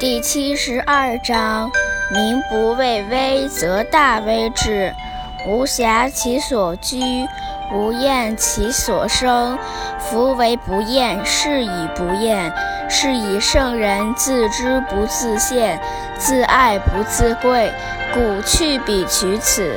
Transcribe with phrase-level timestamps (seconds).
[0.00, 1.70] 第七十二章：
[2.10, 4.94] 民不畏威，则大威至；
[5.46, 6.98] 无暇其所居，
[7.70, 9.58] 无厌其所生。
[9.98, 12.50] 夫为不厌，是以不厌。
[12.88, 15.78] 是以圣人自知不自见，
[16.18, 17.70] 自爱不自贵，
[18.14, 19.70] 故去彼取此。